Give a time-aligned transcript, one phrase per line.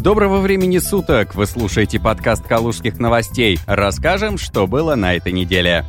[0.00, 1.34] Доброго времени суток!
[1.34, 3.58] Вы слушаете подкаст «Калужских новостей».
[3.66, 5.84] Расскажем, что было на этой неделе.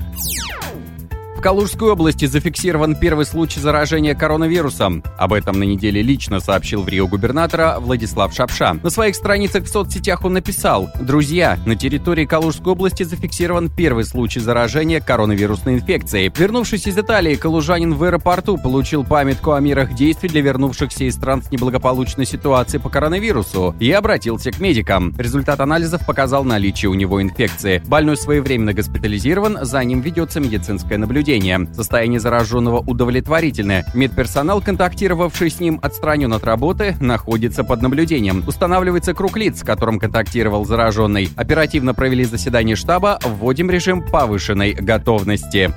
[1.42, 5.04] В Калужской области зафиксирован первый случай заражения коронавирусом.
[5.18, 8.76] Об этом на неделе лично сообщил в Рио губернатора Владислав Шапша.
[8.84, 14.40] На своих страницах в соцсетях он написал «Друзья, на территории Калужской области зафиксирован первый случай
[14.40, 16.32] заражения коронавирусной инфекцией.
[16.38, 21.42] Вернувшись из Италии, калужанин в аэропорту получил памятку о мерах действий для вернувшихся из стран
[21.42, 25.16] с неблагополучной ситуацией по коронавирусу и обратился к медикам.
[25.18, 27.82] Результат анализов показал наличие у него инфекции.
[27.88, 31.74] Больной своевременно госпитализирован, за ним ведется медицинское наблюдение наблюдения.
[31.74, 33.86] Состояние зараженного удовлетворительное.
[33.94, 38.44] Медперсонал, контактировавший с ним, отстранен от работы, находится под наблюдением.
[38.48, 41.30] Устанавливается круг лиц, с которым контактировал зараженный.
[41.36, 45.72] Оперативно провели заседание штаба, вводим режим повышенной готовности.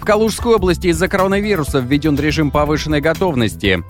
[0.00, 3.82] В Калужской области из-за коронавируса введен режим повышенной готовности.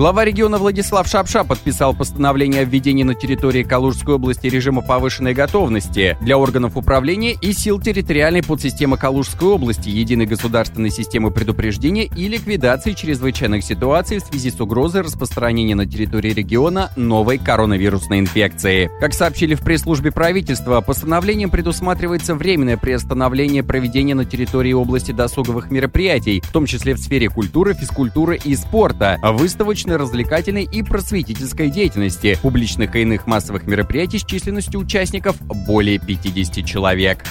[0.00, 6.16] Глава региона Владислав Шапша подписал постановление о введении на территории Калужской области режима повышенной готовности
[6.22, 12.92] для органов управления и сил территориальной подсистемы Калужской области, единой государственной системы предупреждения и ликвидации
[12.92, 18.90] чрезвычайных ситуаций в связи с угрозой распространения на территории региона новой коронавирусной инфекции.
[19.00, 26.40] Как сообщили в пресс-службе правительства, постановлением предусматривается временное приостановление проведения на территории области досуговых мероприятий,
[26.40, 32.94] в том числе в сфере культуры, физкультуры и спорта, выставочных научно-развлекательной и просветительской деятельности, публичных
[32.94, 37.24] и иных массовых мероприятий с численностью участников более 50 человек.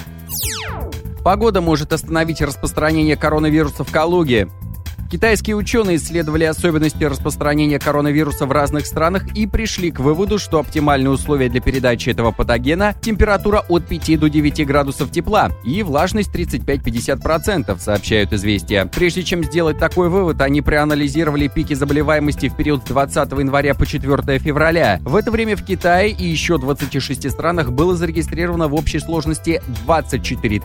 [1.23, 4.49] Погода может остановить распространение коронавируса в Калуге.
[5.09, 11.09] Китайские ученые исследовали особенности распространения коронавируса в разных странах и пришли к выводу, что оптимальные
[11.09, 17.80] условия для передачи этого патогена– температура от 5 до 9 градусов тепла и влажность 35-50%,
[17.80, 18.85] сообщают известия.
[18.85, 23.87] Прежде чем сделать такой вывод, они проанализировали пики заболеваемости в период с 20 января по
[23.87, 24.99] 4 февраля.
[25.02, 30.61] В это время в Китае и еще 26 странах было зарегистрировано в общей сложности 24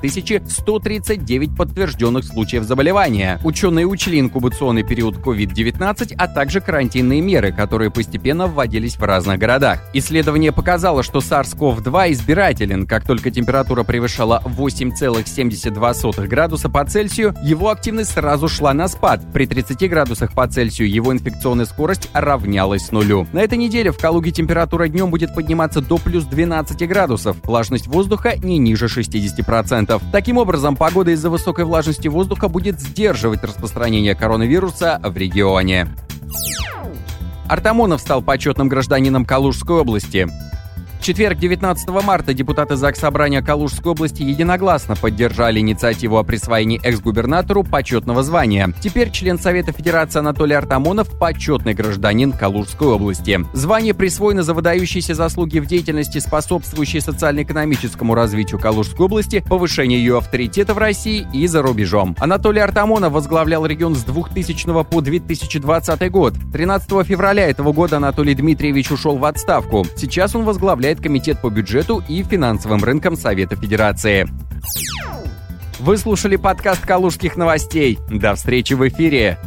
[0.46, 3.40] 139 подтвержденных случаев заболевания.
[3.42, 9.78] Ученые учли инкубационный период COVID-19, а также карантинные меры, которые постепенно вводились в разных городах.
[9.92, 12.84] Исследование показало, что SARS-CoV-2 избирателен.
[12.84, 19.20] Как только температура превышала 8,72 градуса по Цельсию, его активность сразу шла на спад.
[19.32, 23.28] При 30 градусах по Цельсию его инфекционная скорость равнялась нулю.
[23.32, 27.36] На этой неделе в Калуге температура днем будет подниматься до плюс 12 градусов.
[27.44, 30.02] Влажность воздуха не ниже 60%.
[30.10, 35.86] Таким образом, погода из-за высокой влажности воздуха будет сдерживать распространение коронавируса в регионе.
[37.46, 40.26] Артамонов стал почетным гражданином Калужской области
[41.04, 48.22] четверг, 19 марта, депутаты ЗАГС Собрания Калужской области единогласно поддержали инициативу о присвоении экс-губернатору почетного
[48.22, 48.72] звания.
[48.80, 53.44] Теперь член Совета Федерации Анатолий Артамонов– почетный гражданин Калужской области.
[53.52, 60.72] Звание присвоено за выдающиеся заслуги в деятельности, способствующие социально-экономическому развитию Калужской области, повышению ее авторитета
[60.72, 62.16] в России и за рубежом.
[62.18, 66.32] Анатолий Артамонов возглавлял регион с 2000 по 2020 год.
[66.50, 69.86] 13 февраля этого года Анатолий Дмитриевич ушел в отставку.
[69.96, 74.28] Сейчас он возглавляет возглавляет Комитет по бюджету и финансовым рынкам Совета Федерации.
[75.80, 77.98] Вы слушали подкаст «Калужских новостей».
[78.08, 79.38] До встречи в эфире.